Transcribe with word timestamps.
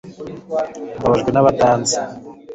mbabajwe 0.97 1.29
nabatanzi 1.31 1.97